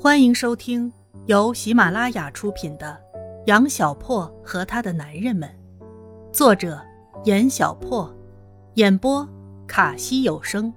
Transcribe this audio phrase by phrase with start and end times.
[0.00, 0.92] 欢迎收听
[1.26, 2.96] 由喜马拉雅出品的
[3.46, 5.50] 《杨小破和他的男人们》，
[6.32, 6.80] 作者
[7.24, 8.08] 严小破，
[8.74, 9.28] 演播
[9.66, 10.72] 卡西有声。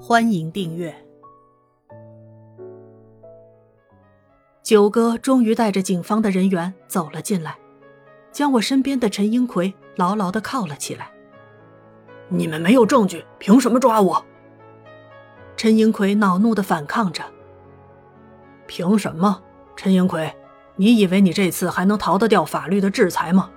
[0.00, 0.92] 欢迎订阅。
[4.64, 7.56] 九哥终于带着警方的人员走了进来，
[8.32, 11.08] 将我身边的陈英奎牢牢的铐了起来。
[12.26, 14.24] 你们没有证据，凭什么抓我？
[15.56, 17.22] 陈英奎恼怒的反抗着。
[18.76, 19.40] 凭什么，
[19.76, 20.28] 陈英奎？
[20.74, 23.48] 你以为你这次还能逃得掉法律的制裁吗？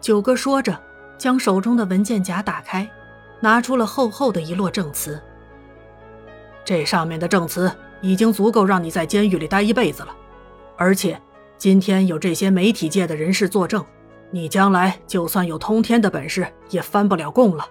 [0.00, 0.76] 九哥说着，
[1.16, 2.90] 将手中的文件夹打开，
[3.38, 5.22] 拿出了厚厚的一摞证词。
[6.64, 10.08] 这上面的证词已经足够让你在监狱里待一辈子了，
[10.76, 11.16] 而且
[11.56, 13.86] 今天有这些媒体界的人士作证，
[14.32, 17.64] 你将来就算有通天的本事，也翻不了供了。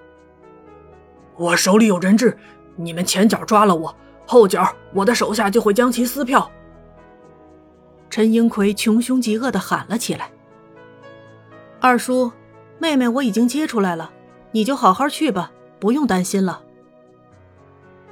[1.35, 2.37] 我手里有人质，
[2.77, 3.93] 你们前脚抓了我。
[4.31, 6.49] 后脚，我的手下就会将其撕票。
[8.09, 10.31] 陈英奎穷凶极恶的喊了起来
[11.81, 12.31] ：“二叔，
[12.79, 14.09] 妹妹我已经接出来了，
[14.53, 16.63] 你就好好去吧，不用担心了。”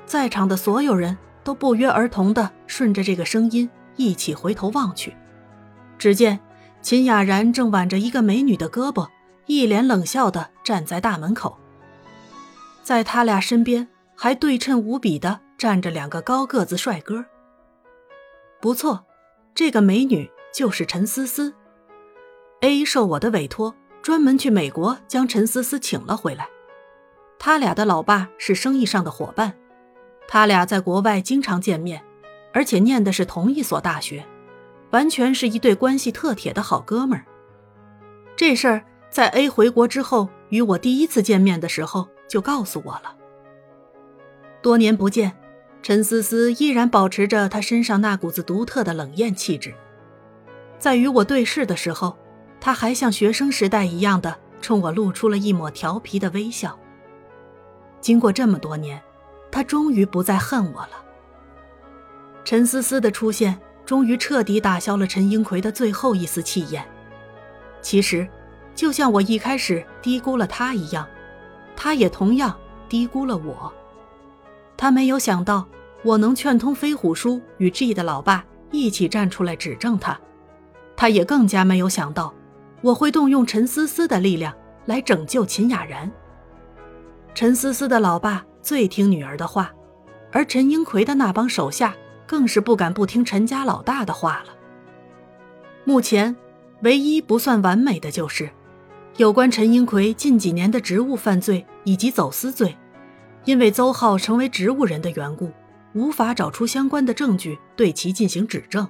[0.05, 5.15] 在场的所有人都不约而同的顺着这个声音一起回头望去，
[5.97, 6.37] 只见
[6.81, 9.07] 秦雅然正挽着一个美女的胳膊，
[9.45, 11.57] 一脸冷笑的站在大门口，
[12.83, 15.39] 在他俩身边还对称无比的。
[15.59, 17.23] 站着两个高个子帅哥。
[18.61, 19.05] 不错，
[19.53, 21.53] 这个美女就是陈思思。
[22.61, 26.47] A 受我的委托，专门去美国将陈思思请了回来。
[27.37, 29.53] 他俩的老爸是生意上的伙伴，
[30.29, 32.01] 他俩在国外经常见面，
[32.53, 34.25] 而且念的是同一所大学，
[34.91, 37.25] 完全是一对关系特铁的好哥们儿。
[38.37, 43.13] 这事儿在 A 回国之后与我第一次见面的时候就告诉我了。
[44.61, 45.35] 多年不见。
[45.81, 49.73] 陈思思依然保持着她身上那股子独特的冷艳气质，
[50.77, 52.17] 在与我对视的时候，
[52.59, 56.77] 她还像学生时代一样的冲我露出了一抹调皮的微笑。
[58.01, 59.01] 经过这么多年，
[59.51, 61.03] 她终于不再恨我了。
[62.43, 66.85] 陈思思的出现，终于彻底打消了陈英奎的最后一丝气焰。
[67.81, 68.27] 其实，
[68.75, 71.07] 就像我一开始低估了他一样，
[71.75, 72.55] 他也同样
[72.87, 73.73] 低估了我。
[74.77, 75.67] 他没有想到
[76.03, 80.19] 我能劝通飞虎叔与 G 的老爸一起站出来指证他，
[80.95, 82.33] 他也更加没有想到
[82.81, 84.53] 我会动用陈思思的力量
[84.85, 86.09] 来拯救秦雅然。
[87.35, 89.71] 陈思思的老爸最听女儿的话，
[90.31, 91.93] 而陈英奎的那帮手下
[92.25, 94.53] 更是不敢不听陈家老大的话了。
[95.83, 96.35] 目前，
[96.83, 98.49] 唯一不算完美的就是，
[99.17, 102.77] 有关陈英奎近几年的职务犯罪以及走私罪。
[103.45, 105.49] 因为邹浩成为植物人的缘故，
[105.93, 108.87] 无法找出相关的证据对其进行指证。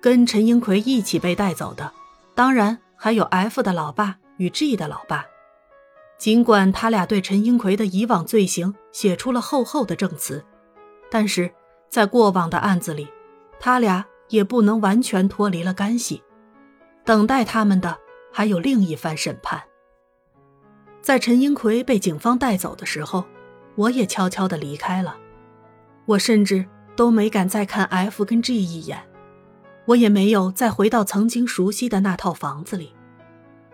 [0.00, 1.92] 跟陈英奎一起被带走的，
[2.34, 5.24] 当然还有 F 的老爸与 G 的老爸。
[6.18, 10.44] 尽管他俩对陈英奎的以往罪行写出了厚厚的证词，
[11.10, 11.52] 但是
[11.88, 13.08] 在过往的案子里，
[13.58, 16.22] 他俩也不能完全脱离了干系。
[17.04, 17.98] 等待他们的
[18.32, 19.62] 还有另一番审判。
[21.00, 23.24] 在陈英奎被警方带走的时候，
[23.74, 25.16] 我也悄悄地离开了。
[26.06, 29.02] 我甚至都没敢再看 F 跟 G 一眼，
[29.86, 32.92] 我也没有再回到曾经熟悉的那套房子里。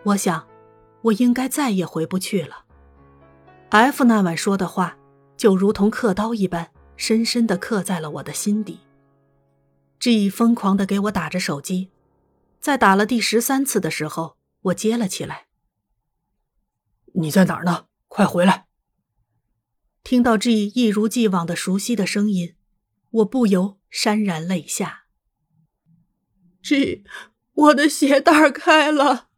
[0.04, 0.46] 我想，
[1.02, 2.64] 我应该再也回不去了。
[3.70, 4.96] F 那晚说的话，
[5.36, 8.80] 就如同刻刀一般，深深地刻在了我的心底。
[9.98, 11.90] G 疯狂地给我打着手机，
[12.60, 15.46] 在打了第十三次的时候，我接了起来。
[17.14, 17.86] 你在哪儿呢？
[18.06, 18.67] 快回来！
[20.02, 22.56] 听到 G 一如既往的熟悉的声音，
[23.10, 25.04] 我不由潸然泪下。
[26.62, 27.04] G，
[27.52, 29.28] 我的鞋带开了。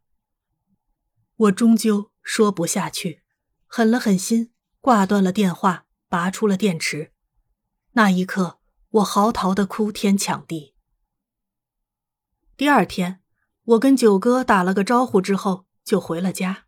[1.36, 3.22] 我终究说不下去，
[3.66, 7.12] 狠了狠心，挂断了电话，拔出了电池。
[7.92, 8.60] 那一刻，
[8.90, 10.74] 我嚎啕的哭天抢地。
[12.56, 13.20] 第二天，
[13.64, 16.66] 我跟九哥打了个招呼之后，就回了家。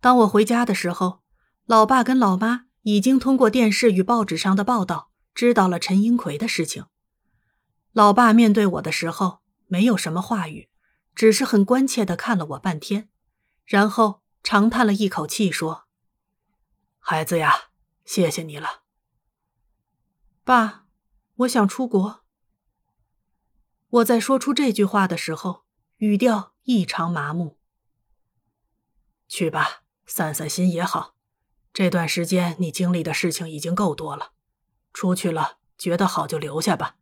[0.00, 1.23] 当我回家的时候，
[1.66, 6.86] 老爸跟老妈已经通过电视与报纸上的报道知道了陈英奎的事情。
[7.92, 10.68] 老爸面对我的时候没有什么话语，
[11.14, 13.08] 只是很关切的看了我半天，
[13.64, 15.84] 然后长叹了一口气说
[17.00, 17.70] ：“孩子呀，
[18.04, 18.82] 谢谢你了。”
[20.44, 20.84] 爸，
[21.36, 22.24] 我想出国。
[23.88, 25.64] 我在说出这句话的时候，
[25.96, 27.58] 语调异常麻木。
[29.28, 29.80] 去吧。
[30.06, 31.13] 散散心也好，
[31.74, 34.30] 这段时间你经历的事情已经够多了。
[34.92, 36.94] 出去了，觉得好就留下吧，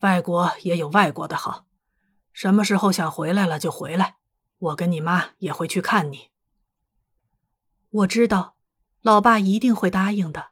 [0.00, 1.64] 外国也有外国的好，
[2.30, 4.16] 什么时候想回来了就回来，
[4.58, 6.28] 我跟你妈也会去看你。
[7.88, 8.56] 我知道，
[9.00, 10.48] 老爸一定会答应的，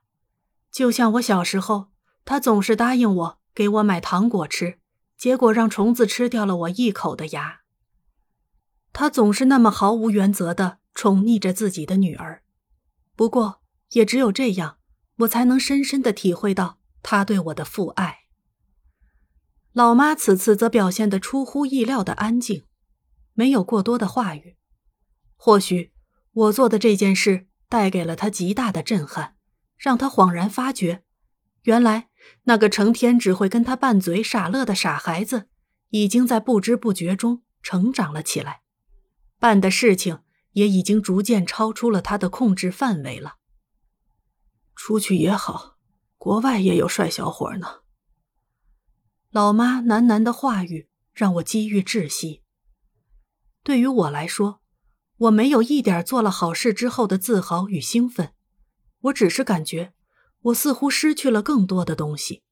[0.71, 1.89] 就像我小时候，
[2.25, 4.79] 他总是答应我给我买糖果吃，
[5.19, 7.61] 结果让虫子吃掉了我一口的牙。
[8.95, 12.42] 他总是那么毫无原则的宠溺着自己的女儿，
[13.23, 14.79] 不过也只有这样，
[15.19, 18.23] 我才能深深的体会到他对我的父爱。
[19.73, 22.65] 老妈此次则表现得出乎意料的安静，
[23.35, 24.57] 没有过多的话语。
[25.37, 25.93] 或许
[26.33, 29.37] 我做的这件事带给了她极大的震撼，
[29.79, 31.05] 让她恍然发觉，
[31.63, 32.09] 原来
[32.47, 35.47] 那个成天只会跟她拌嘴傻乐的傻孩子，
[35.91, 38.63] 已经在不知不觉中成长了起来，
[39.39, 40.19] 办的事情
[40.53, 43.37] 也已经逐渐超出了他的控制范围了。
[44.75, 45.77] 出去也好，
[46.17, 47.83] 国外也有帅小伙呢。
[49.31, 52.43] 老妈喃喃的话语让我几欲窒息。
[53.63, 54.61] 对于我来说，
[55.19, 58.33] 我没有一点做了好事之后的自豪与兴奋，
[59.03, 59.93] 我只是感觉
[60.41, 62.43] 我似乎失去了更多的东西，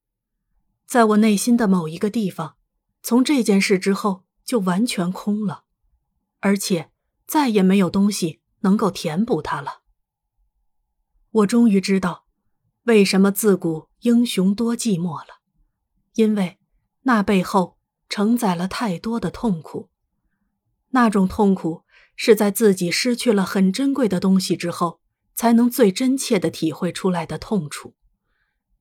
[0.85, 2.55] 在我内心的某一个地方，
[3.01, 5.65] 从这件事之后就完全空了，
[6.39, 6.90] 而且
[7.31, 9.83] 再也没有东西能够填补它了。
[11.29, 12.25] 我终于知道，
[12.83, 15.39] 为什么自古英雄多寂寞了，
[16.15, 16.57] 因为。
[17.03, 17.77] 那背后
[18.09, 19.89] 承载了太多的痛苦，
[20.89, 21.85] 那种痛苦
[22.17, 24.99] 是在自己失去了很珍贵的东西之后，
[25.33, 27.95] 才能最真切的体会出来的痛楚。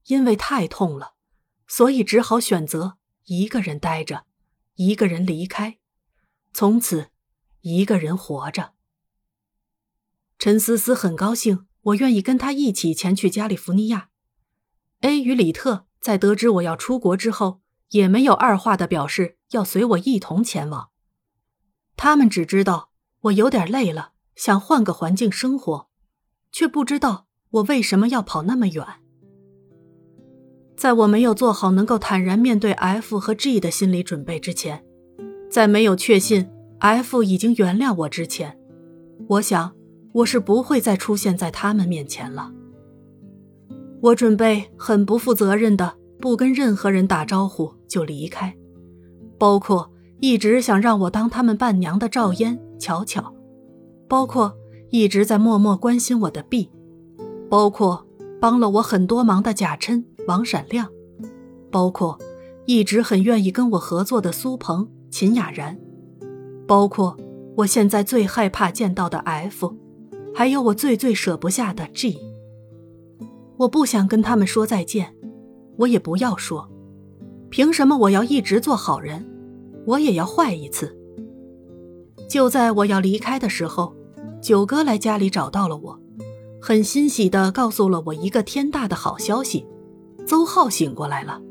[0.07, 1.15] 因为太痛了，
[1.69, 4.27] 所以只好选择一个人待着，
[4.75, 5.79] 一个人离开，
[6.53, 7.11] 从此
[7.61, 8.73] 一个人活着。
[10.39, 14.09] 陈思思很高兴，我愿意跟他一起前去加利福尼亚。
[15.01, 17.61] A 与李特在得知我要出国之后。
[17.91, 20.91] 也没有二话的表示要随我一同前往，
[21.97, 22.91] 他们只知道
[23.23, 25.89] 我有点累了，想换个环境生活，
[26.53, 28.87] 却不知道我为什么要跑那么远。
[30.77, 34.85] 在我没有做好能够坦然面对 F 和 G 的心理准备之前，
[35.51, 36.49] 在没有确信
[36.81, 38.59] F 已经原谅我之前，
[39.29, 39.73] 我想
[40.13, 42.53] 我是不会再出现在他们面前了。
[44.03, 45.95] 我准备很不负责任的。
[46.21, 48.55] 不跟任何人打招呼就离开，
[49.39, 49.91] 包括
[50.21, 53.35] 一直想让我当他们伴娘的赵嫣、巧巧，
[54.07, 54.55] 包括
[54.91, 56.71] 一直在默默关心我的 B，，
[57.49, 58.07] 包括
[58.39, 60.87] 帮了我很多忙的贾琛、王闪亮，
[61.71, 62.19] 包括
[62.67, 65.81] 一直很愿意跟我合作的苏鹏、秦雅然，
[66.71, 67.17] 包括
[67.57, 69.75] 我现在最害怕见到的 F，
[70.33, 72.17] 还有我最最舍不下的 G。
[73.57, 75.17] 我不想跟他们说再见。
[75.79, 76.71] 我也不要说，
[77.49, 79.27] 凭什么我要一直做好人？
[79.85, 80.97] 我也要坏一次。
[82.29, 83.93] 就在我要离开的时候，
[84.41, 86.01] 九哥来家里找到了我，
[86.63, 89.67] 很欣喜地告诉了我一个天大的好消息：
[90.25, 91.43] 邹浩醒过来了，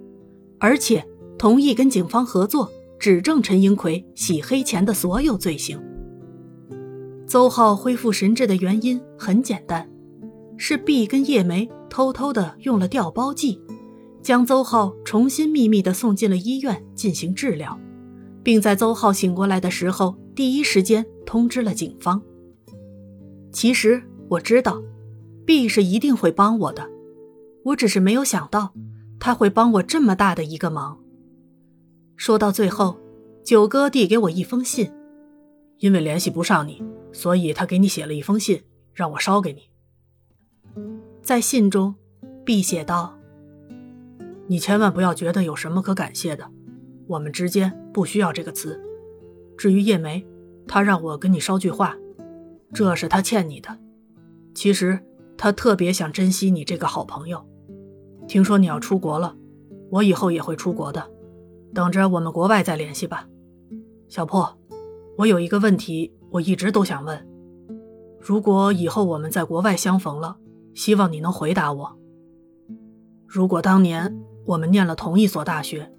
[0.62, 1.06] 而且
[1.38, 5.82] 同意跟警方合作，指证陈英奎洗黑钱的所有罪行。
[7.26, 9.90] 邹浩恢复神智的原因很简单，
[10.58, 13.62] 是 B 跟叶梅偷偷的用了调包计。
[14.22, 17.80] 将邹浩重新秘密的送进了医院进行治疗，
[18.44, 22.22] 并在邹浩醒过来的时候，第一时间通知了警方。
[23.54, 24.84] 其实我知道
[25.46, 26.90] ，B 是一定会帮我的，
[27.64, 28.74] 我只是没有想到
[29.22, 31.00] 他会帮我这么大的一个忙。
[32.20, 33.00] 说到最后，
[33.46, 34.92] 九哥递给我一封信，
[35.78, 36.84] 因为联系不上你，
[37.14, 38.62] 所以他给你写了一封信，
[38.94, 39.70] 让我捎给你。
[41.24, 41.96] 在信中
[42.44, 43.18] ，B 写道。
[44.48, 46.52] 你千万不要觉得有什么可感谢的，
[47.08, 48.78] 我们之间不需要这个词。
[49.58, 50.28] 至于叶梅，
[50.68, 51.96] 她让我跟你捎句话，
[52.74, 53.80] 这是她欠你的。
[54.54, 55.00] 其实
[55.38, 57.48] 她特别想珍惜你这个好朋友。
[58.28, 59.38] 听说你要出国了，
[59.90, 61.10] 我以后也会出国的，
[61.74, 63.28] 等着我们国外再联系吧。
[64.08, 64.58] 小破，
[65.18, 67.28] 我有一个问题，我一直都想问。
[68.20, 70.38] 如果以后我们在国外相逢了，
[70.74, 71.98] 希望你能回答我。
[73.28, 74.20] 如果当年。
[74.46, 75.92] 我们念了同一所大学，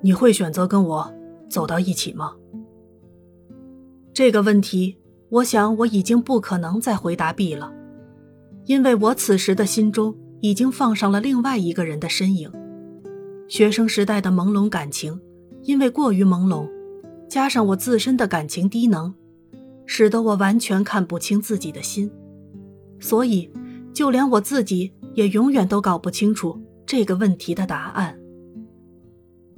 [0.00, 1.14] 你会选择跟我
[1.50, 2.32] 走到一起吗？
[4.14, 4.96] 这个问题，
[5.28, 7.70] 我想我已经不可能再回答 B 了，
[8.64, 12.50] 因为我此时的心中已经放上了另外一个人的身影。
[13.50, 15.20] 学生时代的朦胧感情，
[15.64, 16.70] 因为过于朦胧，
[17.28, 19.12] 加上我自身的感情低能，
[19.86, 22.08] 使得我完全看不清自己的心，
[23.00, 23.50] 所以
[23.92, 26.62] 就连我自己也永远都搞不清楚。
[26.86, 28.16] 这个问题的答案。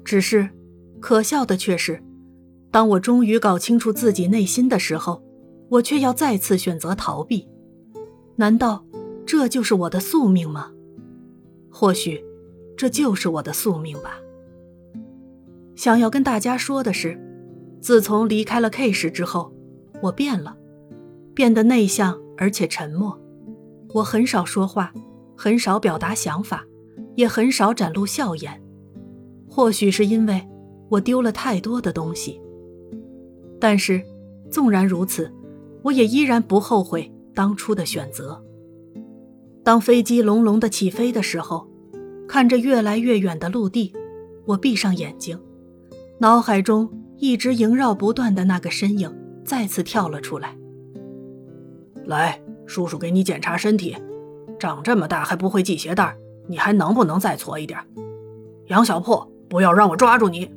[0.02, 0.48] 只是，
[0.98, 2.02] 可笑的却是，
[2.70, 5.22] 当我终于搞清楚自己内心的时候，
[5.68, 7.46] 我却要再次选择逃避。
[8.36, 8.86] 难道
[9.26, 10.72] 这就是我的宿命吗？
[11.70, 12.24] 或许，
[12.82, 14.18] 这就是我的宿命吧。
[15.76, 17.16] 想要跟大家说的是，
[17.80, 19.52] 自从离开了 K 市之后，
[20.00, 20.56] 我变了，
[21.32, 23.16] 变得内向而且沉默。
[23.94, 24.92] 我很少说话，
[25.36, 26.64] 很少表达想法，
[27.14, 28.60] 也很少展露笑颜。
[29.48, 30.44] 或许是因为
[30.88, 32.42] 我丢了太多的东西。
[33.60, 34.02] 但是，
[34.50, 35.32] 纵然如此，
[35.84, 38.44] 我也依然不后悔当初的选择。
[39.62, 41.68] 当飞机隆隆的起飞的时候，
[42.28, 43.92] 看着越来越远的陆地，
[44.46, 45.38] 我闭上眼睛。
[46.18, 49.14] 脑海中一直萦绕不断的那个身影
[49.44, 50.56] 再次跳了出来。
[52.04, 53.96] 来，叔叔给你检查身体，
[54.58, 56.16] 长这么大还不会系鞋带，
[56.48, 57.78] 你还能不能再矬一点？
[58.68, 60.50] 杨小破，不要让我抓住你！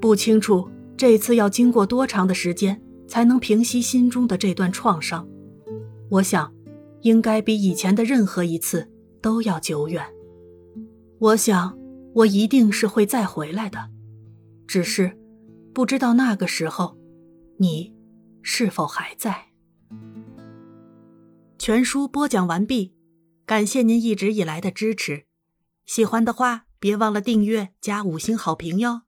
[0.00, 5.26] 不清楚这次要经过多长的时间才能平息心中的这段创伤，
[6.10, 6.52] 我想，
[7.02, 8.88] 应该比以前的任何一次
[9.24, 10.04] 都要久远。
[11.18, 11.74] 我想。
[12.14, 13.90] 我一定是会再回来的，
[14.68, 15.18] 只是
[15.72, 16.96] 不知道那个时候，
[17.58, 17.92] 你
[18.40, 19.48] 是否还在。
[21.58, 22.94] 全书播讲完毕，
[23.44, 25.24] 感谢您一直以来的支持，
[25.84, 29.02] 喜欢的话别忘了订阅加五星好评哟。